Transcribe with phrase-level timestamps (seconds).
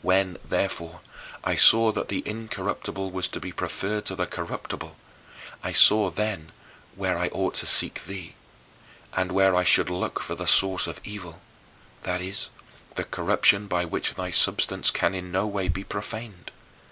[0.00, 1.02] When, therefore,
[1.44, 4.96] I saw that the incorruptible was to be preferred to the corruptible,
[5.62, 6.50] I saw then
[6.96, 8.34] where I ought to seek thee,
[9.12, 11.42] and where I should look for the source of evil:
[12.02, 12.50] that is,
[12.96, 16.50] the corruption by which thy substance can in no way be profaned.